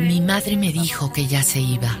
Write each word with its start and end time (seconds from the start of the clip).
Mi 0.00 0.20
madre 0.20 0.56
me 0.56 0.72
dijo 0.72 1.12
que 1.12 1.26
ya 1.26 1.42
se 1.42 1.60
iba. 1.60 1.98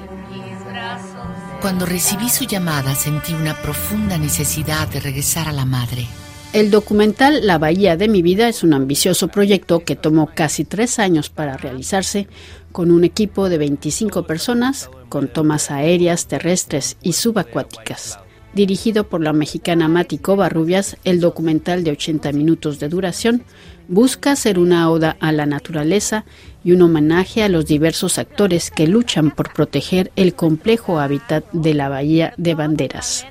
Cuando 1.60 1.86
recibí 1.86 2.28
su 2.28 2.44
llamada 2.44 2.94
sentí 2.94 3.34
una 3.34 3.54
profunda 3.54 4.16
necesidad 4.16 4.88
de 4.88 5.00
regresar 5.00 5.48
a 5.48 5.52
la 5.52 5.64
madre. 5.64 6.06
El 6.52 6.70
documental 6.70 7.46
La 7.46 7.58
Bahía 7.58 7.96
de 7.96 8.08
mi 8.08 8.22
vida 8.22 8.48
es 8.48 8.62
un 8.62 8.74
ambicioso 8.74 9.28
proyecto 9.28 9.80
que 9.80 9.96
tomó 9.96 10.30
casi 10.34 10.64
tres 10.64 10.98
años 10.98 11.28
para 11.28 11.56
realizarse 11.56 12.28
con 12.70 12.90
un 12.90 13.04
equipo 13.04 13.48
de 13.48 13.58
25 13.58 14.26
personas, 14.26 14.88
con 15.08 15.28
tomas 15.28 15.70
aéreas, 15.70 16.26
terrestres 16.26 16.96
y 17.02 17.14
subacuáticas. 17.14 18.18
Dirigido 18.54 19.08
por 19.08 19.20
la 19.20 19.32
mexicana 19.32 19.88
Mati 19.88 20.18
Covarrubias, 20.18 20.96
el 21.02 21.20
documental 21.20 21.82
de 21.82 21.90
80 21.90 22.30
minutos 22.30 22.78
de 22.78 22.88
duración 22.88 23.42
busca 23.88 24.36
ser 24.36 24.58
una 24.58 24.90
oda 24.90 25.16
a 25.20 25.32
la 25.32 25.46
naturaleza 25.46 26.24
y 26.64 26.72
un 26.72 26.82
homenaje 26.82 27.42
a 27.42 27.48
los 27.48 27.66
diversos 27.66 28.18
actores 28.18 28.70
que 28.70 28.86
luchan 28.86 29.30
por 29.30 29.52
proteger 29.52 30.10
el 30.16 30.34
complejo 30.34 30.98
hábitat 30.98 31.44
de 31.52 31.74
la 31.74 31.88
Bahía 31.88 32.34
de 32.36 32.54
Banderas. 32.54 33.26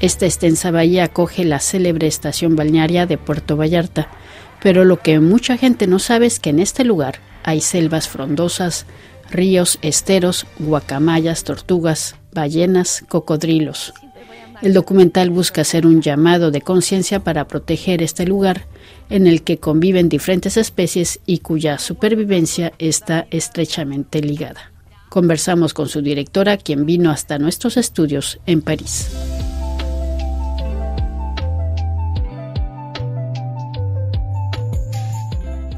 Esta 0.00 0.26
extensa 0.26 0.70
bahía 0.70 1.04
acoge 1.04 1.44
la 1.44 1.58
célebre 1.58 2.06
estación 2.06 2.56
balnearia 2.56 3.06
de 3.06 3.18
Puerto 3.18 3.56
Vallarta, 3.56 4.08
pero 4.62 4.84
lo 4.84 5.00
que 5.00 5.20
mucha 5.20 5.56
gente 5.56 5.86
no 5.86 5.98
sabe 5.98 6.26
es 6.26 6.38
que 6.38 6.50
en 6.50 6.60
este 6.60 6.84
lugar 6.84 7.20
hay 7.44 7.60
selvas 7.60 8.08
frondosas, 8.08 8.86
ríos, 9.30 9.78
esteros, 9.82 10.46
guacamayas, 10.58 11.44
tortugas, 11.44 12.16
ballenas, 12.32 13.04
cocodrilos. 13.08 13.94
El 14.62 14.72
documental 14.72 15.30
busca 15.30 15.60
hacer 15.60 15.86
un 15.86 16.00
llamado 16.00 16.50
de 16.50 16.60
conciencia 16.60 17.20
para 17.20 17.46
proteger 17.46 18.02
este 18.02 18.26
lugar 18.26 18.66
en 19.10 19.26
el 19.26 19.42
que 19.42 19.58
conviven 19.58 20.08
diferentes 20.08 20.56
especies 20.56 21.20
y 21.26 21.38
cuya 21.38 21.78
supervivencia 21.78 22.72
está 22.78 23.26
estrechamente 23.30 24.20
ligada. 24.20 24.72
Conversamos 25.08 25.72
con 25.72 25.88
su 25.88 26.02
directora, 26.02 26.56
quien 26.56 26.86
vino 26.86 27.10
hasta 27.10 27.38
nuestros 27.38 27.76
estudios 27.76 28.38
en 28.46 28.62
París. 28.62 29.08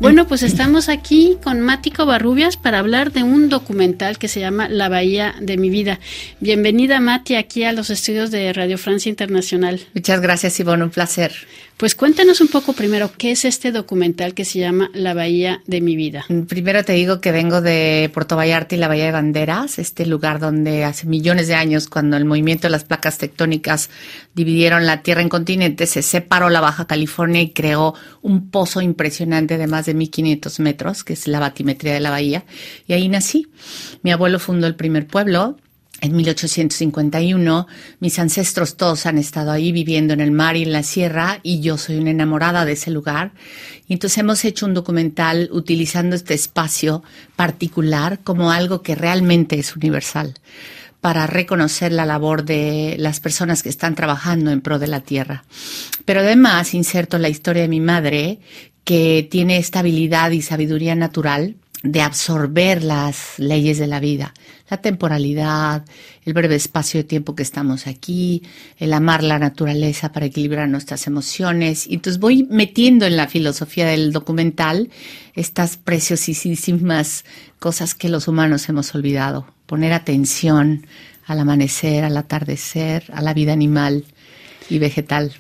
Bueno, 0.01 0.29
pues 0.29 0.45
estamos 0.45 0.89
aquí 0.89 1.37
con 1.43 1.61
Mático 1.61 2.07
Barrubias 2.07 2.57
para 2.57 2.79
hablar 2.79 3.11
de 3.11 3.25
un 3.25 3.49
documental 3.49 4.17
que 4.17 4.29
se 4.29 4.39
llama 4.39 4.69
La 4.69 4.89
Bahía 4.89 5.35
de 5.41 5.57
mi 5.57 5.71
vida. 5.71 5.99
Bienvenida, 6.39 7.01
Mati, 7.01 7.35
aquí 7.35 7.65
a 7.65 7.73
los 7.73 7.91
estudios 7.91 8.31
de 8.31 8.53
Radio 8.53 8.79
Francia 8.79 9.11
Internacional. 9.11 9.81
Muchas 9.95 10.21
gracias, 10.21 10.61
Ivonne, 10.61 10.85
un 10.85 10.91
placer. 10.91 11.33
Pues 11.79 11.95
cuéntanos 11.95 12.41
un 12.41 12.49
poco 12.49 12.73
primero, 12.73 13.13
¿qué 13.17 13.31
es 13.31 13.45
este 13.45 13.71
documental 13.71 14.35
que 14.35 14.45
se 14.45 14.59
llama 14.59 14.91
La 14.95 15.15
Bahía 15.15 15.63
de 15.65 15.81
mi 15.81 15.95
vida? 15.95 16.25
Mm, 16.29 16.43
primero 16.43 16.85
te 16.85 16.95
digo 16.95 17.21
que 17.21 17.31
vengo 17.31 17.61
de 17.61 18.11
Puerto 18.13 18.35
Vallarta 18.35 18.75
y 18.75 18.79
la 18.79 18.89
Bahía 18.89 19.05
de 19.05 19.13
Banderas, 19.13 19.79
este 19.79 20.05
lugar 20.05 20.41
donde 20.41 20.83
hace 20.83 21.07
millones 21.07 21.47
de 21.47 21.55
años, 21.55 21.87
cuando 21.87 22.17
el 22.17 22.25
movimiento 22.25 22.67
de 22.67 22.73
las 22.73 22.83
placas 22.83 23.19
tectónicas 23.19 23.91
dividieron 24.35 24.87
la 24.87 25.05
Tierra 25.05 25.23
en 25.23 25.29
continentes, 25.29 25.91
se 25.91 26.03
separó 26.03 26.51
la 26.51 26.61
Baja 26.61 26.89
California 26.89 27.43
y 27.43 27.51
creó 27.51 27.95
un 28.23 28.51
pozo 28.51 28.83
impresionante 28.83 29.57
de 29.57 29.69
más 29.69 29.87
de 29.87 29.95
1500 29.95 30.59
metros, 30.59 31.05
que 31.05 31.13
es 31.13 31.29
la 31.29 31.39
batimetría 31.39 31.95
de 31.95 32.01
la 32.01 32.11
bahía, 32.11 32.45
y 32.89 32.95
ahí 32.95 33.09
nací. 33.09 33.47
Mi 34.03 34.11
abuelo 34.11 34.41
fundó 34.41 34.67
el 34.67 34.75
primer 34.75 35.07
pueblo, 35.07 35.57
en 36.01 36.17
1851. 36.17 37.67
Mis 38.01 38.19
ancestros 38.19 38.77
todos 38.77 39.07
han 39.07 39.19
estado 39.19 39.51
ahí 39.51 39.73
viviendo 39.73 40.15
en 40.15 40.21
el 40.21 40.31
mar 40.31 40.57
y 40.57 40.63
en 40.63 40.73
la 40.73 40.83
sierra 40.83 41.41
y 41.43 41.61
yo 41.61 41.79
soy 41.79 41.97
una 41.97 42.11
enamorada 42.11 42.65
de 42.65 42.73
ese 42.73 42.91
lugar. 42.91 43.33
Y 43.87 43.95
entonces 43.95 44.19
hemos 44.19 44.45
hecho 44.45 44.67
un 44.67 44.75
documental 44.75 45.49
utilizando 45.53 46.17
este 46.17 46.35
espacio 46.35 47.03
particular 47.37 48.21
como 48.23 48.51
algo 48.51 48.83
que 48.83 48.95
realmente 48.95 49.59
es 49.59 49.75
universal 49.75 50.35
para 51.01 51.27
reconocer 51.27 51.93
la 51.93 52.07
labor 52.07 52.45
de 52.45 52.97
las 52.99 53.21
personas 53.21 53.63
que 53.63 53.69
están 53.69 53.95
trabajando 53.95 54.51
en 54.51 54.61
pro 54.61 54.79
de 54.79 54.89
la 54.89 55.01
tierra. 55.01 55.45
Pero 56.05 56.21
además 56.21 56.75
inserto 56.75 57.19
la 57.19 57.29
historia 57.29 57.63
de 57.63 57.69
mi 57.69 57.81
madre, 57.81 58.41
que 58.83 59.29
tiene 59.31 59.59
estabilidad 59.59 60.31
y 60.31 60.43
sabiduría 60.43 60.95
natural 60.95 61.57
de 61.83 62.01
absorber 62.01 62.83
las 62.83 63.39
leyes 63.39 63.79
de 63.79 63.87
la 63.87 64.01
vida, 64.01 64.35
la 64.69 64.79
temporalidad, 64.79 65.85
el 66.25 66.33
breve 66.33 66.57
espacio 66.57 66.99
de 66.99 67.05
tiempo 67.05 67.37
que 67.37 67.43
estamos 67.43 67.87
aquí, 67.87 68.43
el 68.79 68.93
amar 68.93 69.23
la 69.23 69.39
naturaleza 69.39 70.11
para 70.11 70.27
equilibrar 70.27 70.69
nuestras 70.69 71.07
emociones. 71.07 71.87
Y 71.87 71.95
entonces 71.95 72.21
voy 72.21 72.49
metiendo 72.51 73.07
en 73.07 73.17
la 73.17 73.29
filosofía 73.29 73.87
del 73.87 74.13
documental 74.13 74.91
estas 75.35 75.77
preciosísimas 75.77 77.25
cosas 77.61 77.95
que 77.95 78.09
los 78.09 78.27
humanos 78.27 78.69
hemos 78.69 78.95
olvidado. 78.95 79.47
Poner 79.67 79.93
atención 79.93 80.87
al 81.27 81.41
amanecer, 81.41 82.05
al 82.05 82.17
atardecer, 82.17 83.05
a 83.13 83.23
la 83.23 83.35
vida 83.35 83.53
animal 83.53 84.05
y 84.69 84.79
vegetal. 84.79 85.33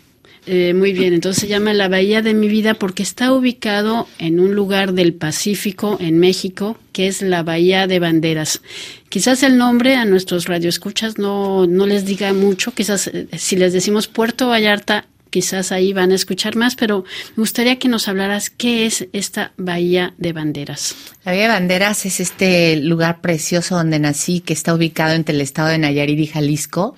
Eh, 0.50 0.72
muy 0.72 0.94
bien, 0.94 1.12
entonces 1.12 1.42
se 1.42 1.46
llama 1.46 1.74
La 1.74 1.88
Bahía 1.88 2.22
de 2.22 2.32
mi 2.32 2.48
vida 2.48 2.72
porque 2.72 3.02
está 3.02 3.34
ubicado 3.34 4.08
en 4.18 4.40
un 4.40 4.54
lugar 4.54 4.94
del 4.94 5.12
Pacífico, 5.12 5.98
en 6.00 6.18
México, 6.18 6.78
que 6.92 7.06
es 7.06 7.20
la 7.20 7.42
Bahía 7.42 7.86
de 7.86 7.98
Banderas. 7.98 8.62
Quizás 9.10 9.42
el 9.42 9.58
nombre 9.58 9.96
a 9.96 10.06
nuestros 10.06 10.46
radioescuchas 10.46 11.18
no, 11.18 11.66
no 11.66 11.84
les 11.84 12.06
diga 12.06 12.32
mucho, 12.32 12.72
quizás 12.72 13.08
eh, 13.08 13.28
si 13.36 13.56
les 13.56 13.74
decimos 13.74 14.08
Puerto 14.08 14.48
Vallarta, 14.48 15.04
quizás 15.30 15.72
ahí 15.72 15.92
van 15.92 16.12
a 16.12 16.14
escuchar 16.14 16.56
más, 16.56 16.74
pero 16.74 17.04
me 17.36 17.42
gustaría 17.42 17.78
que 17.78 17.88
nos 17.88 18.08
hablaras 18.08 18.50
qué 18.50 18.86
es 18.86 19.08
esta 19.12 19.52
Bahía 19.56 20.14
de 20.18 20.32
Banderas. 20.32 20.96
La 21.24 21.32
Bahía 21.32 21.44
de 21.44 21.48
Banderas 21.48 22.06
es 22.06 22.20
este 22.20 22.76
lugar 22.76 23.20
precioso 23.20 23.76
donde 23.76 23.98
nací, 23.98 24.40
que 24.40 24.52
está 24.52 24.74
ubicado 24.74 25.14
entre 25.14 25.34
el 25.34 25.40
estado 25.40 25.68
de 25.68 25.78
Nayarit 25.78 26.18
y 26.18 26.26
Jalisco, 26.26 26.94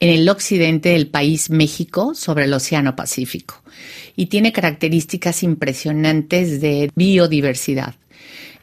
en 0.00 0.10
el 0.10 0.28
occidente 0.28 0.90
del 0.90 1.06
país 1.06 1.50
México, 1.50 2.14
sobre 2.14 2.44
el 2.44 2.52
Océano 2.52 2.96
Pacífico, 2.96 3.62
y 4.16 4.26
tiene 4.26 4.52
características 4.52 5.42
impresionantes 5.42 6.60
de 6.60 6.90
biodiversidad. 6.94 7.94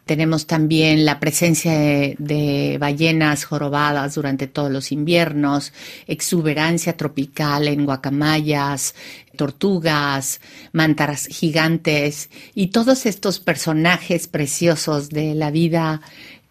Tenemos 0.06 0.48
también 0.48 1.06
la 1.06 1.20
presencia 1.20 1.72
de, 1.72 2.78
ballenas 2.80 3.46
jorobadas 3.46 4.16
durante 4.16 4.48
todos 4.48 4.72
los 4.72 4.92
inviernos, 4.92 5.74
exuberancia 6.08 6.98
tropical 6.98 7.68
en 7.68 7.86
guacamayas, 7.86 8.96
tortugas, 9.36 10.42
mantaras 10.74 11.28
gigantes 11.28 12.30
y 12.56 12.68
todos 12.68 13.06
estos 13.06 13.40
personajes 13.40 14.28
preciosos 14.28 15.10
de 15.10 15.36
la 15.36 15.52
vida 15.52 16.02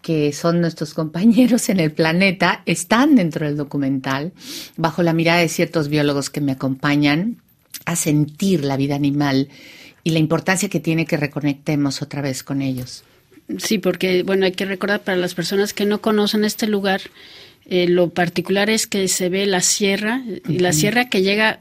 que 0.00 0.32
son 0.32 0.60
nuestros 0.60 0.94
compañeros 0.94 1.68
en 1.68 1.80
el 1.80 1.92
planeta 1.92 2.62
están 2.64 3.16
dentro 3.16 3.46
del 3.46 3.56
documental, 3.56 4.32
bajo 4.76 5.02
la 5.02 5.12
mirada 5.12 5.40
de 5.40 5.48
ciertos 5.48 5.88
biólogos 5.88 6.30
que 6.30 6.40
me 6.40 6.52
acompañan 6.52 7.36
a 7.84 7.96
sentir 7.96 8.64
la 8.64 8.76
vida 8.76 8.94
animal 8.94 9.48
y 10.02 10.10
la 10.10 10.18
importancia 10.18 10.68
que 10.68 10.80
tiene 10.80 11.04
que 11.04 11.16
reconectemos 11.16 12.00
otra 12.00 12.22
vez 12.22 12.42
con 12.42 12.62
ellos. 12.62 13.04
Sí, 13.58 13.78
porque 13.78 14.22
bueno, 14.22 14.46
hay 14.46 14.52
que 14.52 14.64
recordar 14.64 15.02
para 15.02 15.18
las 15.18 15.34
personas 15.34 15.72
que 15.74 15.86
no 15.86 16.00
conocen 16.00 16.44
este 16.44 16.66
lugar, 16.66 17.00
eh, 17.66 17.86
lo 17.88 18.10
particular 18.10 18.70
es 18.70 18.86
que 18.86 19.06
se 19.08 19.28
ve 19.28 19.46
la 19.46 19.60
sierra, 19.60 20.22
y 20.48 20.58
la 20.58 20.72
sierra 20.72 21.08
que 21.08 21.22
llega 21.22 21.60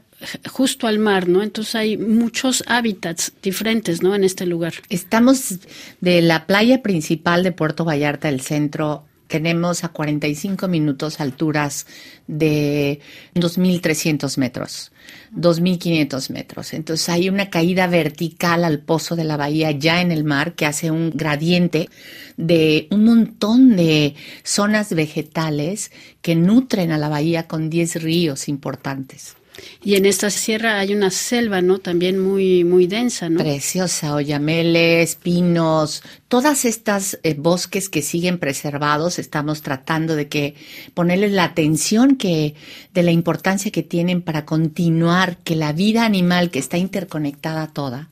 justo 0.50 0.86
al 0.86 0.98
mar, 0.98 1.28
¿no? 1.28 1.42
Entonces 1.42 1.74
hay 1.74 1.96
muchos 1.96 2.64
hábitats 2.66 3.32
diferentes, 3.42 4.02
¿no? 4.02 4.14
En 4.14 4.24
este 4.24 4.46
lugar. 4.46 4.74
Estamos 4.88 5.58
de 6.00 6.22
la 6.22 6.46
playa 6.46 6.82
principal 6.82 7.42
de 7.42 7.52
Puerto 7.52 7.84
Vallarta, 7.84 8.28
el 8.28 8.40
centro, 8.40 9.04
tenemos 9.30 9.84
a 9.84 9.90
45 9.90 10.66
minutos 10.66 11.20
alturas 11.20 11.86
de 12.26 13.00
2.300 13.36 14.36
metros, 14.38 14.90
2.500 15.36 16.30
metros. 16.30 16.74
Entonces 16.74 17.08
hay 17.08 17.28
una 17.28 17.48
caída 17.48 17.86
vertical 17.86 18.64
al 18.64 18.80
pozo 18.80 19.14
de 19.14 19.22
la 19.22 19.36
bahía 19.36 19.70
ya 19.70 20.00
en 20.00 20.10
el 20.10 20.24
mar 20.24 20.54
que 20.54 20.66
hace 20.66 20.90
un 20.90 21.12
gradiente 21.14 21.88
de 22.36 22.88
un 22.90 23.04
montón 23.04 23.76
de 23.76 24.16
zonas 24.42 24.92
vegetales 24.92 25.92
que 26.22 26.34
nutren 26.34 26.90
a 26.90 26.98
la 26.98 27.08
bahía 27.08 27.46
con 27.46 27.70
10 27.70 28.02
ríos 28.02 28.48
importantes. 28.48 29.36
Y 29.82 29.94
en 29.94 30.04
esta 30.04 30.30
sierra 30.30 30.78
hay 30.78 30.92
una 30.92 31.10
selva, 31.10 31.62
¿no? 31.62 31.78
También 31.78 32.18
muy, 32.18 32.64
muy 32.64 32.86
densa, 32.86 33.28
¿no? 33.28 33.40
Preciosa, 33.40 34.14
oyameles, 34.14 35.14
pinos, 35.14 36.02
todas 36.28 36.64
estas 36.64 37.18
eh, 37.22 37.34
bosques 37.34 37.88
que 37.88 38.02
siguen 38.02 38.38
preservados, 38.38 39.18
estamos 39.18 39.62
tratando 39.62 40.14
de 40.14 40.28
que 40.28 40.54
ponerles 40.94 41.32
la 41.32 41.44
atención 41.44 42.16
que, 42.16 42.54
de 42.94 43.02
la 43.02 43.10
importancia 43.10 43.72
que 43.72 43.82
tienen 43.82 44.22
para 44.22 44.44
continuar, 44.44 45.38
que 45.38 45.56
la 45.56 45.72
vida 45.72 46.04
animal 46.04 46.50
que 46.50 46.58
está 46.58 46.78
interconectada 46.78 47.66
toda, 47.66 48.09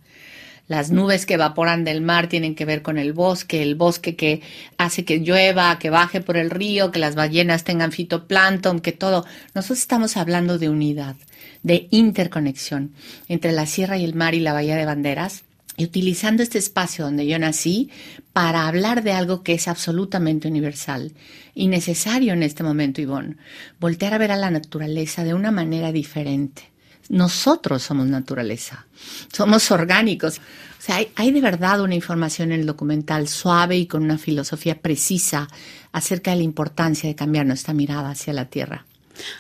las 0.69 0.91
nubes 0.91 1.27
que 1.27 1.35
evaporan 1.35 1.85
del 1.85 2.03
mar 2.03 2.29
tienen 2.29 2.55
que 2.55 2.67
ver 2.67 2.83
con 2.83 2.99
el 2.99 3.13
bosque, 3.13 3.63
el 3.63 3.75
bosque 3.75 4.15
que 4.15 4.43
hace 4.77 5.05
que 5.05 5.19
llueva, 5.19 5.79
que 5.79 5.91
baje 5.91 6.21
por 6.21 6.37
el 6.37 6.51
río, 6.51 6.93
que 6.93 6.99
las 6.99 7.15
ballenas 7.15 7.65
tengan 7.65 7.91
fitoplancton, 7.91 8.81
que 8.81 8.93
todo. 8.93 9.25
Nosotros 9.55 9.79
estamos 9.79 10.17
hablando 10.17 10.59
de 10.59 10.69
unidad, 10.69 11.17
de 11.63 11.89
interconexión 11.91 12.93
entre 13.29 13.53
la 13.53 13.67
sierra 13.67 13.97
y 13.97 14.05
el 14.05 14.15
mar 14.15 14.35
y 14.35 14.41
la 14.41 14.53
bahía 14.53 14.77
de 14.77 14.85
banderas 14.85 15.45
y 15.79 15.85
utilizando 15.85 16.43
este 16.43 16.59
espacio 16.59 17.05
donde 17.05 17.27
yo 17.27 17.39
nací 17.39 17.89
para 18.33 18.67
hablar 18.67 19.03
de 19.03 19.13
algo 19.13 19.43
que 19.43 19.55
es 19.55 19.69
absolutamente 19.69 20.49
universal 20.49 21.13
y 21.55 21.69
necesario 21.69 22.35
en 22.35 22.43
este 22.43 22.63
momento, 22.63 23.01
Ivonne, 23.01 23.37
voltear 23.81 24.13
a 24.13 24.19
ver 24.19 24.33
a 24.33 24.37
la 24.37 24.51
naturaleza 24.51 25.25
de 25.25 25.35
una 25.35 25.51
manera 25.51 25.93
diferente. 25.93 26.65
Nosotros 27.09 27.83
somos 27.83 28.07
naturaleza, 28.07 28.87
somos 29.33 29.71
orgánicos. 29.71 30.39
O 30.39 30.83
sea, 30.83 30.97
hay, 30.97 31.09
hay, 31.17 31.33
de 31.33 31.41
verdad 31.41 31.81
una 31.81 31.95
información 31.95 32.53
en 32.53 32.61
el 32.61 32.67
documental 32.67 33.29
suave 33.29 33.77
y 33.77 33.87
con 33.87 34.03
una 34.03 34.19
filosofía 34.19 34.81
precisa 34.81 35.49
acerca 35.93 36.33
de 36.33 36.39
la 36.39 36.43
importancia 36.43 37.09
de 37.09 37.15
cambiar 37.15 37.47
nuestra 37.47 37.75
mirada 37.75 38.11
hacia 38.11 38.33
la 38.33 38.45
tierra. 38.45 38.85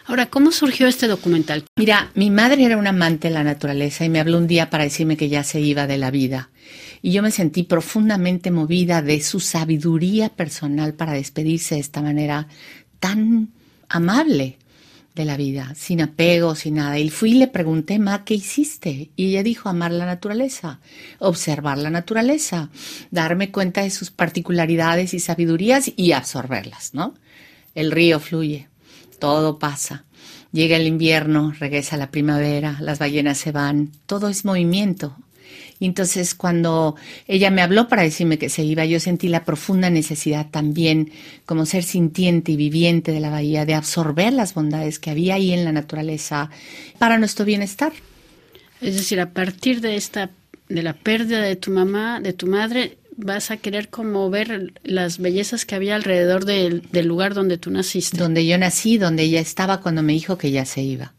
Ahora, 0.06 0.26
¿cómo 0.26 0.50
surgió 0.50 0.86
este 0.86 1.06
documental? 1.06 1.64
Mira, 1.76 2.10
mi 2.14 2.30
madre 2.30 2.64
era 2.64 2.76
un 2.76 2.86
amante 2.86 3.28
de 3.28 3.34
la 3.34 3.44
naturaleza 3.44 4.04
y 4.04 4.08
me 4.08 4.20
habló 4.20 4.38
un 4.38 4.46
día 4.46 4.70
para 4.70 4.84
decirme 4.84 5.16
que 5.16 5.28
ya 5.28 5.44
se 5.44 5.60
iba 5.60 5.86
de 5.86 5.98
la 5.98 6.10
vida. 6.10 6.50
Y 7.02 7.12
yo 7.12 7.22
me 7.22 7.30
sentí 7.30 7.62
profundamente 7.62 8.50
movida 8.50 9.02
de 9.02 9.20
su 9.20 9.40
sabiduría 9.40 10.30
personal 10.30 10.94
para 10.94 11.12
despedirse 11.12 11.76
de 11.76 11.80
esta 11.80 12.02
manera 12.02 12.48
tan 12.98 13.50
amable 13.88 14.58
de 15.22 15.26
la 15.26 15.36
vida, 15.36 15.74
sin 15.76 16.00
apego, 16.00 16.54
sin 16.54 16.76
nada. 16.76 16.98
Y 16.98 17.10
fui 17.10 17.32
y 17.32 17.38
le 17.38 17.48
pregunté, 17.48 17.98
Ma, 17.98 18.24
¿qué 18.24 18.34
hiciste? 18.34 19.10
Y 19.16 19.30
ella 19.30 19.42
dijo, 19.42 19.68
amar 19.68 19.92
la 19.92 20.06
naturaleza, 20.06 20.80
observar 21.18 21.78
la 21.78 21.90
naturaleza, 21.90 22.70
darme 23.10 23.50
cuenta 23.50 23.82
de 23.82 23.90
sus 23.90 24.10
particularidades 24.10 25.14
y 25.14 25.20
sabidurías 25.20 25.90
y 25.96 26.12
absorberlas, 26.12 26.94
¿no? 26.94 27.14
El 27.74 27.90
río 27.90 28.20
fluye, 28.20 28.68
todo 29.18 29.58
pasa. 29.58 30.04
Llega 30.52 30.76
el 30.76 30.86
invierno, 30.86 31.52
regresa 31.58 31.96
la 31.96 32.10
primavera, 32.10 32.78
las 32.80 32.98
ballenas 32.98 33.38
se 33.38 33.52
van, 33.52 33.92
todo 34.06 34.28
es 34.28 34.44
movimiento. 34.44 35.16
Y 35.80 35.86
entonces 35.86 36.34
cuando 36.34 36.96
ella 37.26 37.50
me 37.50 37.62
habló 37.62 37.88
para 37.88 38.02
decirme 38.02 38.38
que 38.38 38.48
se 38.48 38.64
iba, 38.64 38.84
yo 38.84 39.00
sentí 39.00 39.28
la 39.28 39.44
profunda 39.44 39.90
necesidad 39.90 40.46
también, 40.50 41.12
como 41.46 41.66
ser 41.66 41.84
sintiente 41.84 42.52
y 42.52 42.56
viviente 42.56 43.12
de 43.12 43.20
la 43.20 43.30
bahía, 43.30 43.64
de 43.64 43.74
absorber 43.74 44.32
las 44.32 44.54
bondades 44.54 44.98
que 44.98 45.10
había 45.10 45.34
ahí 45.34 45.52
en 45.52 45.64
la 45.64 45.72
naturaleza 45.72 46.50
para 46.98 47.18
nuestro 47.18 47.44
bienestar. 47.44 47.92
Es 48.80 48.94
decir, 48.94 49.20
a 49.20 49.30
partir 49.30 49.80
de 49.80 49.96
esta, 49.96 50.30
de 50.68 50.82
la 50.82 50.92
pérdida 50.92 51.40
de 51.40 51.56
tu 51.56 51.70
mamá, 51.70 52.20
de 52.20 52.32
tu 52.32 52.46
madre, 52.46 52.98
vas 53.18 53.50
a 53.50 53.56
querer 53.56 53.88
como 53.88 54.30
ver 54.30 54.72
las 54.84 55.18
bellezas 55.18 55.66
que 55.66 55.74
había 55.74 55.96
alrededor 55.96 56.44
del, 56.44 56.82
lugar 57.04 57.34
donde 57.34 57.58
tú 57.58 57.70
naciste. 57.70 58.16
Donde 58.16 58.46
yo 58.46 58.56
nací, 58.58 58.96
donde 58.96 59.24
ella 59.24 59.40
estaba 59.40 59.80
cuando 59.80 60.02
me 60.02 60.12
dijo 60.12 60.38
que 60.38 60.52
ya 60.52 60.64
se 60.64 60.82
iba. 60.82 61.12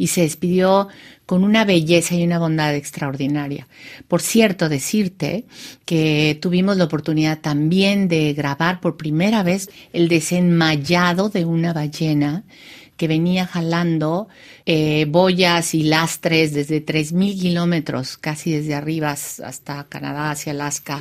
Y 0.00 0.06
se 0.06 0.22
despidió 0.22 0.88
con 1.26 1.44
una 1.44 1.66
belleza 1.66 2.14
y 2.14 2.24
una 2.24 2.38
bondad 2.38 2.74
extraordinaria. 2.74 3.68
Por 4.08 4.22
cierto, 4.22 4.70
decirte 4.70 5.44
que 5.84 6.38
tuvimos 6.40 6.78
la 6.78 6.84
oportunidad 6.84 7.40
también 7.40 8.08
de 8.08 8.32
grabar 8.32 8.80
por 8.80 8.96
primera 8.96 9.42
vez 9.42 9.68
el 9.92 10.08
desenmayado 10.08 11.28
de 11.28 11.44
una 11.44 11.74
ballena 11.74 12.44
que 12.96 13.08
venía 13.08 13.46
jalando 13.46 14.28
eh, 14.64 15.06
boyas 15.08 15.74
y 15.74 15.82
lastres 15.82 16.54
desde 16.54 16.84
3.000 16.84 17.38
kilómetros, 17.38 18.16
casi 18.16 18.52
desde 18.52 18.74
arriba 18.74 19.10
hasta 19.10 19.84
Canadá, 19.84 20.30
hacia 20.30 20.52
Alaska 20.52 21.00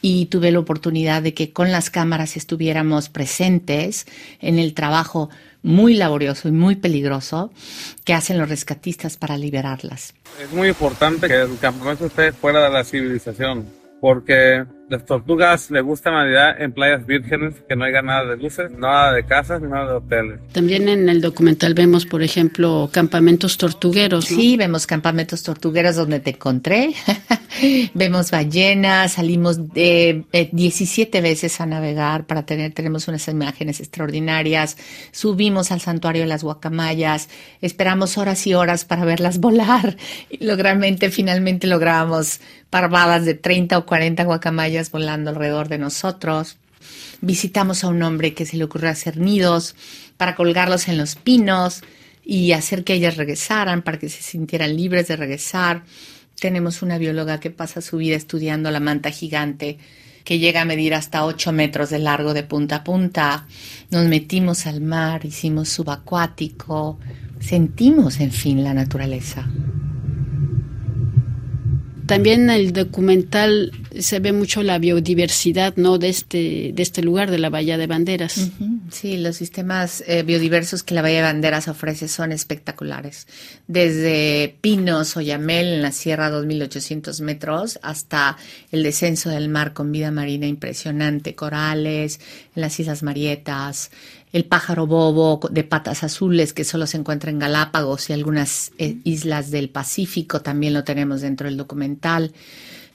y 0.00 0.26
tuve 0.26 0.52
la 0.52 0.60
oportunidad 0.60 1.22
de 1.22 1.34
que 1.34 1.52
con 1.52 1.72
las 1.72 1.90
cámaras 1.90 2.36
estuviéramos 2.36 3.08
presentes 3.08 4.06
en 4.40 4.58
el 4.58 4.74
trabajo 4.74 5.30
muy 5.62 5.94
laborioso 5.94 6.48
y 6.48 6.52
muy 6.52 6.76
peligroso 6.76 7.50
que 8.04 8.14
hacen 8.14 8.38
los 8.38 8.48
rescatistas 8.48 9.16
para 9.16 9.36
liberarlas. 9.36 10.14
Es 10.40 10.52
muy 10.52 10.68
importante 10.68 11.26
que 11.26 11.40
el 11.40 11.58
campamento 11.58 12.06
esté 12.06 12.32
fuera 12.32 12.64
de 12.64 12.70
la 12.70 12.84
civilización, 12.84 13.66
porque 14.00 14.64
las 14.88 15.04
tortugas 15.04 15.70
le 15.70 15.80
gusta 15.80 16.10
Navidad 16.10 16.60
en 16.60 16.72
playas 16.72 17.06
vírgenes, 17.06 17.54
que 17.68 17.76
no 17.76 17.84
haya 17.84 18.02
nada 18.02 18.24
de 18.24 18.36
luces, 18.36 18.70
nada 18.70 19.12
de 19.12 19.24
casas, 19.24 19.60
nada 19.60 19.86
de 19.86 19.92
hoteles. 19.92 20.40
También 20.52 20.88
en 20.88 21.08
el 21.08 21.20
documental 21.20 21.74
vemos, 21.74 22.06
por 22.06 22.22
ejemplo, 22.22 22.88
campamentos 22.92 23.58
tortugueros. 23.58 24.26
Sí, 24.26 24.56
vemos 24.56 24.86
campamentos 24.86 25.42
tortugueros 25.42 25.96
donde 25.96 26.20
te 26.20 26.30
encontré. 26.30 26.94
vemos 27.94 28.30
ballenas, 28.30 29.12
salimos 29.12 29.72
de, 29.74 30.24
17 30.52 31.20
veces 31.20 31.60
a 31.60 31.66
navegar 31.66 32.26
para 32.26 32.46
tener, 32.46 32.72
tenemos 32.72 33.08
unas 33.08 33.28
imágenes 33.28 33.80
extraordinarias. 33.80 34.76
Subimos 35.12 35.70
al 35.70 35.80
santuario 35.80 36.22
de 36.22 36.28
las 36.28 36.42
guacamayas, 36.42 37.28
esperamos 37.60 38.16
horas 38.16 38.46
y 38.46 38.54
horas 38.54 38.84
para 38.84 39.04
verlas 39.04 39.38
volar 39.40 39.96
y 40.30 40.44
logralmente, 40.44 41.10
finalmente 41.10 41.66
logramos 41.66 42.40
parvadas 42.70 43.24
de 43.24 43.34
30 43.34 43.78
o 43.78 43.86
40 43.86 44.24
guacamayas 44.24 44.77
volando 44.90 45.30
alrededor 45.30 45.68
de 45.68 45.78
nosotros. 45.78 46.56
Visitamos 47.20 47.84
a 47.84 47.88
un 47.88 48.02
hombre 48.02 48.34
que 48.34 48.46
se 48.46 48.56
le 48.56 48.64
ocurrió 48.64 48.90
hacer 48.90 49.18
nidos 49.18 49.74
para 50.16 50.34
colgarlos 50.34 50.88
en 50.88 50.98
los 50.98 51.16
pinos 51.16 51.82
y 52.24 52.52
hacer 52.52 52.84
que 52.84 52.94
ellas 52.94 53.16
regresaran, 53.16 53.82
para 53.82 53.98
que 53.98 54.08
se 54.08 54.22
sintieran 54.22 54.76
libres 54.76 55.08
de 55.08 55.16
regresar. 55.16 55.84
Tenemos 56.40 56.82
una 56.82 56.98
bióloga 56.98 57.40
que 57.40 57.50
pasa 57.50 57.80
su 57.80 57.96
vida 57.96 58.16
estudiando 58.16 58.70
la 58.70 58.80
manta 58.80 59.10
gigante 59.10 59.78
que 60.28 60.38
llega 60.38 60.60
a 60.60 60.66
medir 60.66 60.94
hasta 60.94 61.24
8 61.24 61.52
metros 61.52 61.88
de 61.88 61.98
largo 61.98 62.34
de 62.34 62.42
punta 62.42 62.76
a 62.76 62.84
punta. 62.84 63.46
Nos 63.90 64.04
metimos 64.08 64.66
al 64.66 64.82
mar, 64.82 65.24
hicimos 65.24 65.70
subacuático, 65.70 66.98
sentimos, 67.40 68.20
en 68.20 68.30
fin, 68.30 68.62
la 68.62 68.74
naturaleza. 68.74 69.48
También 72.08 72.44
en 72.44 72.50
el 72.50 72.72
documental 72.72 73.70
se 73.98 74.18
ve 74.18 74.32
mucho 74.32 74.62
la 74.62 74.78
biodiversidad 74.78 75.76
¿no? 75.76 75.98
de, 75.98 76.08
este, 76.08 76.72
de 76.74 76.82
este 76.82 77.02
lugar, 77.02 77.30
de 77.30 77.38
la 77.38 77.50
Bahía 77.50 77.76
de 77.76 77.86
Banderas. 77.86 78.50
Sí, 78.90 79.18
los 79.18 79.36
sistemas 79.36 80.02
eh, 80.06 80.22
biodiversos 80.22 80.82
que 80.82 80.94
la 80.94 81.02
Bahía 81.02 81.18
de 81.18 81.24
Banderas 81.24 81.68
ofrece 81.68 82.08
son 82.08 82.32
espectaculares. 82.32 83.26
Desde 83.66 84.56
pinos 84.62 85.18
o 85.18 85.20
yamel 85.20 85.66
en 85.66 85.82
la 85.82 85.92
sierra 85.92 86.28
a 86.28 86.30
2.800 86.30 87.20
metros 87.20 87.78
hasta 87.82 88.38
el 88.72 88.82
descenso 88.82 89.28
del 89.28 89.50
mar 89.50 89.74
con 89.74 89.92
vida 89.92 90.10
marina 90.10 90.46
impresionante, 90.46 91.34
corales 91.34 92.20
en 92.56 92.62
las 92.62 92.80
Islas 92.80 93.02
Marietas, 93.02 93.90
el 94.32 94.44
pájaro 94.44 94.86
bobo 94.86 95.40
de 95.50 95.64
patas 95.64 96.04
azules 96.04 96.52
que 96.52 96.64
solo 96.64 96.86
se 96.86 96.96
encuentra 96.96 97.30
en 97.30 97.38
Galápagos 97.38 98.10
y 98.10 98.12
algunas 98.12 98.72
eh, 98.78 98.98
islas 99.04 99.50
del 99.50 99.70
Pacífico, 99.70 100.40
también 100.40 100.74
lo 100.74 100.84
tenemos 100.84 101.20
dentro 101.20 101.48
del 101.48 101.56
documental. 101.56 102.32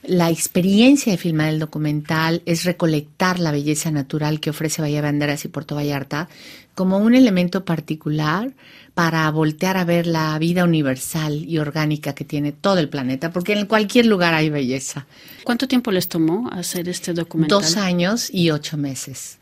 La 0.06 0.30
experiencia 0.30 1.12
de 1.12 1.18
filmar 1.18 1.48
el 1.48 1.58
documental 1.58 2.42
es 2.44 2.64
recolectar 2.64 3.40
la 3.40 3.52
belleza 3.52 3.90
natural 3.90 4.38
que 4.38 4.50
ofrece 4.50 4.82
Bahía 4.82 5.00
Banderas 5.00 5.46
y 5.46 5.48
Puerto 5.48 5.74
Vallarta 5.74 6.28
como 6.74 6.98
un 6.98 7.14
elemento 7.14 7.64
particular 7.64 8.52
para 8.94 9.30
voltear 9.30 9.76
a 9.76 9.84
ver 9.84 10.06
la 10.06 10.38
vida 10.38 10.64
universal 10.64 11.44
y 11.44 11.58
orgánica 11.58 12.14
que 12.14 12.24
tiene 12.24 12.52
todo 12.52 12.78
el 12.78 12.88
planeta, 12.88 13.32
porque 13.32 13.54
en 13.54 13.66
cualquier 13.66 14.06
lugar 14.06 14.34
hay 14.34 14.50
belleza. 14.50 15.06
¿Cuánto 15.42 15.66
tiempo 15.66 15.90
les 15.90 16.08
tomó 16.08 16.50
hacer 16.52 16.88
este 16.88 17.12
documental? 17.12 17.60
Dos 17.60 17.76
años 17.76 18.28
y 18.32 18.50
ocho 18.50 18.76
meses. 18.76 19.38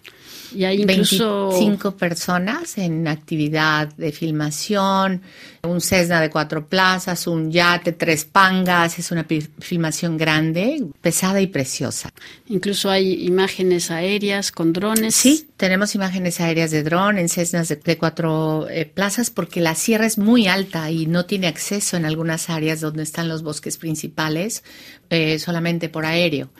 Y 0.54 0.64
hay 0.64 0.82
incluso 0.82 1.49
25 1.49 1.97
personas 1.97 2.78
en 2.78 3.09
actividad 3.09 3.88
de 3.94 4.12
filmación, 4.12 5.23
un 5.62 5.80
Cessna 5.80 6.21
de 6.21 6.30
cuatro 6.30 6.66
plazas, 6.66 7.26
un 7.26 7.50
yate, 7.50 7.92
tres 7.92 8.25
pangas, 8.25 8.99
es 8.99 9.11
una 9.11 9.26
filmación 9.61 10.16
grande, 10.16 10.85
pesada 11.00 11.40
y 11.40 11.47
preciosa. 11.47 12.12
Incluso 12.49 12.90
hay 12.90 13.25
imágenes 13.25 13.90
aéreas 13.90 14.50
con 14.52 14.73
drones. 14.73 15.14
Sí, 15.14 15.49
tenemos 15.56 15.94
imágenes 15.94 16.40
aéreas 16.40 16.71
de 16.71 16.82
dron 16.82 17.18
en 17.18 17.28
Cessnas 17.28 17.68
de, 17.68 17.99
cuatro 17.99 18.68
eh, 18.68 18.87
plazas 18.87 19.30
porque 19.30 19.61
la 19.61 19.75
sierra 19.75 20.06
es 20.06 20.18
muy 20.18 20.49
alta 20.49 20.90
y 20.90 21.06
no 21.06 21.26
tiene 21.26 21.47
acceso 21.47 21.97
en 21.97 22.04
algunas 22.04 22.50
áreas 22.50 22.80
donde 22.80 23.02
están 23.02 23.28
los 23.28 23.42
bosques 23.42 23.76
principales, 23.78 24.64
eh, 25.11 25.38
solamente 25.38 25.88
por 25.88 26.04
aéreo. 26.04 26.50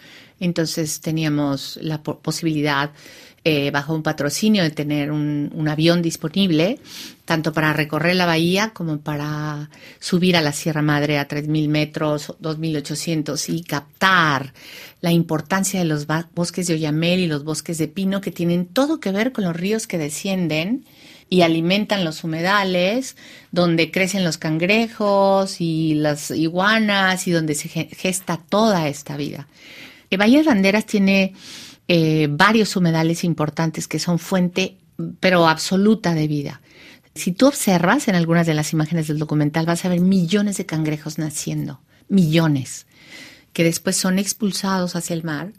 Entonces 0.43 1.01
teníamos 1.01 1.79
la 1.83 2.03
posibilidad 2.03 2.91
eh, 3.45 3.73
bajo 3.73 3.93
un 3.93 4.05
patrocinio 4.05 4.63
de 4.63 4.71
tener 4.71 5.11
un, 5.11 5.69
avión 5.69 6.01
disponible, 6.01 6.79
tanto 7.25 7.53
para 7.53 7.73
recorrer 7.73 8.15
la 8.15 8.27
bahía 8.27 8.71
como 8.71 8.99
para 8.99 9.69
subir 9.99 10.37
a 10.37 10.41
la 10.41 10.53
Sierra 10.53 10.83
Madre 10.83 11.19
a 11.19 11.27
3.000 11.27 11.69
metros, 11.69 12.35
2.800 12.41 13.53
y 13.53 13.63
captar 13.65 14.53
la 15.01 15.11
importancia 15.11 15.81
de 15.81 15.87
los 15.87 16.07
bosques 16.35 16.69
de 16.69 16.75
Oyamel 16.75 17.21
y 17.21 17.27
los 17.27 17.43
bosques 17.43 17.79
de 17.79 17.89
pino 17.89 18.21
que 18.21 18.31
tienen 18.31 18.67
todo 18.67 19.01
que 19.01 19.11
ver 19.11 19.33
con 19.33 19.43
los 19.45 19.57
ríos 19.57 19.89
que 19.89 19.99
descienden 19.99 20.85
y 21.29 21.43
alimentan 21.43 22.05
los 22.05 22.23
humedales, 22.23 23.17
donde 23.51 23.91
crecen 23.91 24.23
los 24.23 24.39
cangrejos 24.39 25.61
y 25.61 25.95
las 25.95 26.31
iguanas 26.31 27.27
y 27.27 27.33
donde 27.33 27.55
se 27.55 27.69
gesta 27.69 28.37
toda 28.37 28.87
esta 28.89 29.17
vida. 29.17 29.49
Valle 30.17 30.39
de 30.39 30.45
Banderas 30.45 30.87
tiene 30.87 31.35
eh, 31.89 32.29
varios 32.31 32.77
humedales 32.77 33.25
importantes 33.25 33.89
que 33.89 33.99
son 33.99 34.19
fuente, 34.19 34.79
pero 35.21 35.49
absoluta 35.49 36.15
de 36.15 36.29
vida. 36.29 36.61
Si 37.15 37.33
tú 37.33 37.47
observas 37.47 38.09
en 38.09 38.15
algunas 38.15 38.47
de 38.47 38.55
las 38.55 38.73
imágenes 38.73 39.09
del 39.09 39.19
documental, 39.19 39.67
vas 39.67 39.85
a 39.85 39.89
ver 39.89 40.01
millones 40.01 40.57
de 40.57 40.67
cangrejos 40.67 41.19
naciendo, 41.19 41.81
millones. 42.09 42.87
que 43.53 43.65
después 43.65 43.97
son 43.97 44.19
expulsados 44.19 44.97
hacia 44.97 45.13
el 45.13 45.25
mar, 45.25 45.53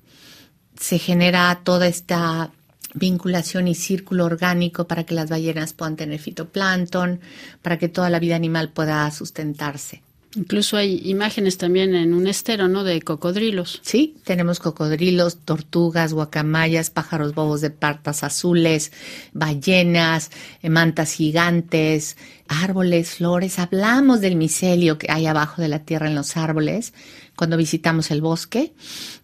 se 0.79 0.97
genera 0.97 1.61
toda 1.63 1.85
esta 1.85 2.51
vinculación 2.95 3.67
y 3.67 3.75
círculo 3.75 4.25
orgánico 4.25 4.87
para 4.87 5.03
que 5.03 5.13
las 5.13 5.29
ballenas 5.29 5.73
puedan 5.73 5.95
tener 5.95 6.19
fitoplancton, 6.19 7.19
para 7.61 7.77
que 7.77 7.89
toda 7.89 8.09
la 8.09 8.19
vida 8.19 8.35
animal 8.35 8.69
pueda 8.69 9.09
sustentarse. 9.11 10.01
Incluso 10.35 10.77
hay 10.77 10.99
imágenes 11.05 11.59
también 11.59 11.93
en 11.93 12.13
un 12.13 12.25
estero, 12.25 12.67
¿no? 12.67 12.83
De 12.83 13.01
cocodrilos. 13.03 13.79
Sí, 13.83 14.15
tenemos 14.23 14.59
cocodrilos, 14.59 15.37
tortugas, 15.45 16.11
guacamayas, 16.13 16.89
pájaros 16.89 17.35
bobos 17.35 17.61
de 17.61 17.69
partas 17.69 18.23
azules, 18.23 18.91
ballenas, 19.33 20.31
eh, 20.63 20.69
mantas 20.69 21.13
gigantes, 21.13 22.17
árboles, 22.47 23.11
flores. 23.11 23.59
Hablamos 23.59 24.21
del 24.21 24.35
micelio 24.35 24.97
que 24.97 25.11
hay 25.11 25.27
abajo 25.27 25.61
de 25.61 25.67
la 25.67 25.79
tierra 25.79 26.07
en 26.07 26.15
los 26.15 26.35
árboles 26.35 26.93
cuando 27.35 27.55
visitamos 27.55 28.09
el 28.09 28.21
bosque. 28.21 28.73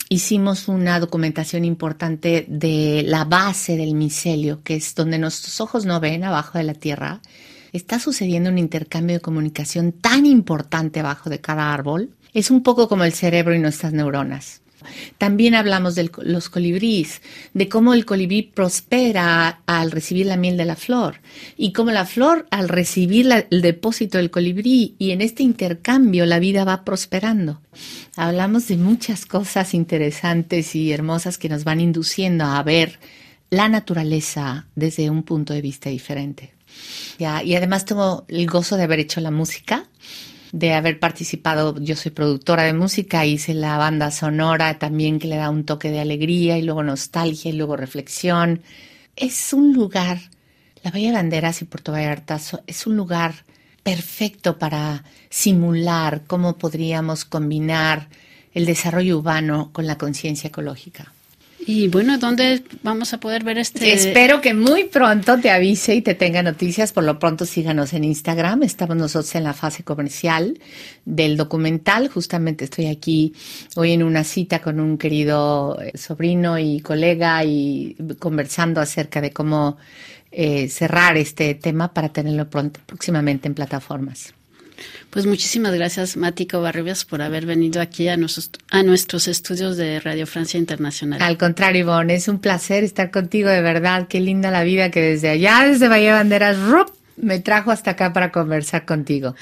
Hicimos 0.10 0.68
una 0.68 1.00
documentación 1.00 1.66
importante 1.66 2.46
de 2.48 3.04
la 3.06 3.25
base 3.25 3.78
del 3.78 3.96
micelio, 3.96 4.62
que 4.63 4.75
es 4.75 4.94
donde 4.94 5.18
nuestros 5.18 5.60
ojos 5.60 5.86
no 5.86 6.00
ven 6.00 6.24
abajo 6.24 6.60
de 6.60 6.63
la 6.66 6.74
tierra 6.75 7.22
está 7.74 8.00
sucediendo 8.00 8.50
un 8.50 8.58
intercambio 8.58 9.18
de 9.18 9.22
comunicación 9.22 9.92
tan 9.92 10.26
importante 10.26 11.00
abajo 11.00 11.30
de 11.30 11.40
cada 11.40 11.74
árbol. 11.74 12.10
Es 12.34 12.52
un 12.52 12.64
poco 12.64 12.88
como 12.88 13.04
el 13.04 13.14
cerebro 13.14 13.56
y 13.56 13.60
nuestras 13.60 13.94
neuronas. 13.94 14.62
También 15.18 15.56
hablamos 15.56 15.96
de 15.96 16.10
los 16.24 16.50
colibríes, 16.50 17.22
de 17.54 17.68
cómo 17.68 17.94
el 17.94 18.06
colibrí 18.06 18.44
prospera 18.44 19.62
al 19.66 19.92
recibir 19.92 20.26
la 20.26 20.38
miel 20.38 20.58
de 20.58 20.66
la 20.66 20.76
flor 20.76 21.22
y 21.58 21.74
cómo 21.74 21.92
la 21.92 22.06
flor 22.06 22.48
al 22.50 22.70
recibir 22.70 23.30
el 23.50 23.62
depósito 23.62 24.18
del 24.18 24.32
colibrí 24.32 24.96
y 24.98 25.12
en 25.12 25.22
este 25.22 25.44
intercambio 25.44 26.26
la 26.26 26.40
vida 26.40 26.64
va 26.64 26.86
prosperando. 26.86 27.62
Hablamos 28.16 28.68
de 28.68 28.78
muchas 28.78 29.26
cosas 29.26 29.74
interesantes 29.74 30.76
y 30.76 30.92
hermosas 30.92 31.38
que 31.38 31.50
nos 31.50 31.64
van 31.64 31.82
induciendo 31.82 32.46
a 32.46 32.64
ver 32.64 33.00
la 33.50 33.68
naturaleza 33.68 34.68
desde 34.76 35.10
un 35.10 35.24
punto 35.24 35.54
de 35.54 35.62
vista 35.62 35.90
diferente 35.90 36.54
y 37.18 37.56
además 37.56 37.86
tengo 37.86 38.26
el 38.28 38.48
gozo 38.48 38.78
de 38.78 38.84
haber 38.84 39.00
hecho 39.00 39.20
la 39.20 39.32
música, 39.32 39.86
de 40.52 40.74
haber 40.74 41.00
participado, 41.00 41.78
yo 41.80 41.96
soy 41.96 42.12
productora 42.12 42.64
de 42.64 42.74
música, 42.74 43.26
hice 43.26 43.54
la 43.54 43.78
banda 43.78 44.10
sonora 44.12 44.80
también 44.80 45.20
que 45.20 45.28
le 45.28 45.36
da 45.36 45.50
un 45.50 45.66
toque 45.66 45.92
de 45.92 46.00
alegría 46.00 46.58
y 46.58 46.62
luego 46.62 46.82
nostalgia 46.84 47.52
y 47.52 47.56
luego 47.56 47.76
reflexión. 47.76 48.62
Es 49.16 49.54
un 49.54 49.74
lugar, 49.74 50.20
la 50.84 50.92
Bahía 50.92 51.10
de 51.10 51.16
Banderas 51.16 51.62
y 51.62 51.66
Puerto 51.66 51.92
Vallarta 51.92 52.40
es 52.66 52.88
un 52.88 52.96
lugar 52.96 53.36
perfecto 53.84 54.58
para 54.58 55.04
simular 55.30 56.24
cómo 56.26 56.58
podríamos 56.58 57.26
combinar 57.26 58.08
el 58.54 58.66
desarrollo 58.66 59.18
urbano 59.18 59.72
con 59.72 59.88
la 59.88 59.98
conciencia 59.98 60.48
ecológica. 60.48 61.14
Y 61.66 61.88
bueno, 61.89 62.18
¿dónde 62.18 62.63
vamos 62.84 63.13
a 63.13 63.20
poder 63.20 63.44
ver 63.44 63.58
este? 63.58 63.94
Espero 63.94 64.42
que 64.42 64.54
muy 64.54 64.86
pronto 64.86 65.38
te 65.39 65.51
avise 65.51 65.94
y 65.96 66.01
te 66.01 66.16
tenga 66.16 66.42
noticias. 66.42 66.94
Por 66.94 67.04
lo 67.04 67.20
pronto 67.20 67.46
síganos 67.46 67.94
en 67.94 68.06
Instagram. 68.06 68.63
Estamos 68.63 68.96
nosotros 68.96 69.34
en 69.36 69.44
la 69.44 69.54
fase 69.54 69.84
comercial 69.84 70.60
del 71.06 71.38
documental. 71.38 72.08
Justamente 72.08 72.66
estoy 72.66 72.88
aquí 72.88 73.34
hoy 73.75 73.92
en 73.92 74.04
una 74.04 74.24
cita 74.24 74.60
con 74.60 74.80
un 74.80 74.98
querido 74.98 75.80
eh, 75.82 75.98
sobrino 75.98 76.58
y 76.58 76.80
colega 76.80 77.44
y 77.44 77.96
conversando 78.20 78.82
acerca 78.82 79.22
de 79.22 79.32
cómo 79.32 79.78
eh, 80.32 80.70
cerrar 80.70 81.18
este 81.18 81.56
tema 81.56 81.94
para 81.94 82.10
tenerlo 82.10 82.50
pronto, 82.50 82.80
próximamente 82.86 83.48
en 83.48 83.54
plataformas. 83.54 84.34
Pues 85.10 85.26
muchísimas 85.26 85.74
gracias, 85.74 86.18
Mático 86.18 86.62
Barrios, 86.62 87.06
por 87.06 87.22
haber 87.22 87.46
venido 87.46 87.82
aquí 87.82 88.08
a 88.08 88.18
nuestros, 88.18 88.50
a 88.70 88.84
nuestros 88.84 89.28
estudios 89.28 89.78
de 89.78 90.00
Radio 90.00 90.28
Francia 90.28 90.58
Internacional. 90.58 91.22
Al 91.22 91.38
contrario, 91.38 91.82
Ivonne, 91.82 92.16
es 92.16 92.28
un 92.28 92.40
placer 92.40 92.84
estar 92.84 93.12
contigo, 93.12 93.50
de 93.50 93.62
verdad. 93.62 94.08
Qué 94.08 94.20
linda 94.20 94.52
la 94.52 94.64
vida 94.64 94.92
que 94.92 95.02
desde 95.02 95.30
allá, 95.30 95.64
desde 95.68 95.88
Bahía 95.88 96.14
Banderas, 96.14 96.58
me 97.18 97.40
trajo 97.40 97.72
hasta 97.72 97.92
acá 97.92 98.14
para 98.14 98.32
conversar 98.32 98.86
contigo. 98.86 99.36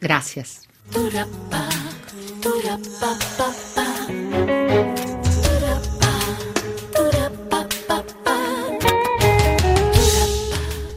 Gracias. 0.00 0.62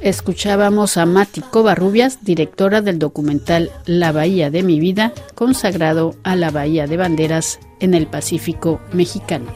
Escuchábamos 0.08 0.96
a 0.96 1.06
Mati 1.06 1.42
Covarrubias, 1.42 2.24
directora 2.24 2.82
del 2.82 2.98
documental 2.98 3.72
La 3.86 4.14
Bahía 4.14 4.50
de 4.50 4.64
mi 4.64 4.80
vida, 4.80 5.12
consagrado 5.36 6.16
a 6.24 6.38
la 6.38 6.50
Bahía 6.50 6.88
de 6.88 6.96
Banderas 6.96 7.60
en 7.82 7.94
el 7.94 8.08
Pacífico 8.08 8.80
mexicano. 8.94 9.52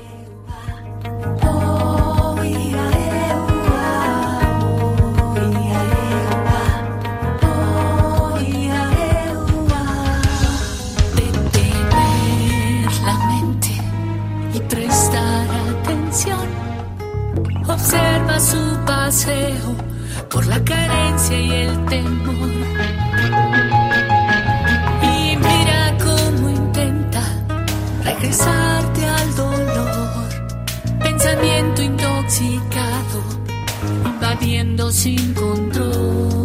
observa 17.67 18.39
su 18.39 18.86
paseo 18.86 19.91
por 20.32 20.46
la 20.48 20.64
carencia 20.64 21.40
y 21.40 21.52
el 21.52 21.86
temor. 21.86 22.50
Y 25.04 25.36
mira 25.36 25.98
cómo 26.04 26.50
intenta 26.50 27.22
regresarte 28.04 29.06
al 29.06 29.36
dolor. 29.36 30.30
Pensamiento 31.04 31.82
intoxicado, 31.82 33.20
invadiendo 34.06 34.92
sin 34.92 35.34
control. 35.34 36.41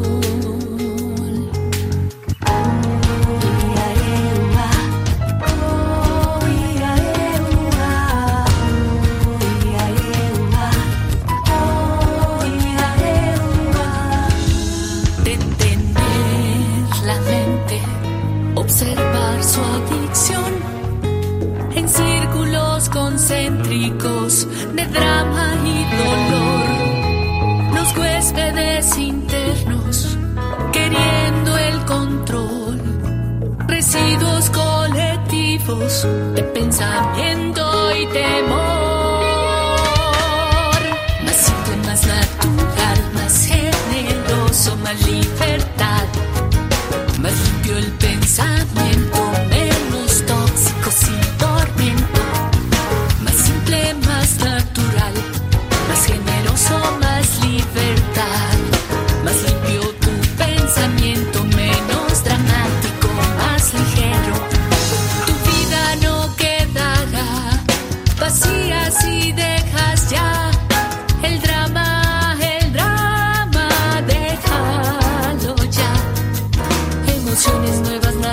De 35.79 36.43
pensamiento 36.55 37.63
y 37.95 38.07
temor. 38.07 38.57
Más 41.23 41.37
simple, 41.37 41.77
más 41.85 42.07
natural, 42.07 43.13
más 43.13 43.47
generoso, 43.47 44.77
más 44.77 45.07
libertad. 45.07 45.46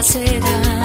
será. 0.03 0.82